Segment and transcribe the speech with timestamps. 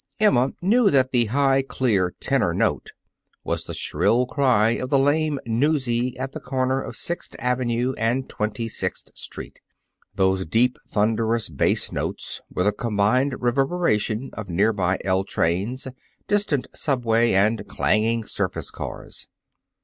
[0.19, 2.91] Emma knew that the high, clear tenor note
[3.43, 8.27] was the shrill cry of the lame "newsie" at the corner of Sixth Avenue and
[8.27, 9.59] Twenty sixth Street.
[10.15, 15.87] Those deep, thunderous bass notes were the combined reverberation of nearby "L" trains,
[16.27, 19.27] distant subway and clanging surface cars.